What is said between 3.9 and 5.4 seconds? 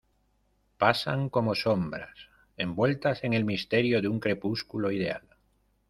de un crepúsculo ideal.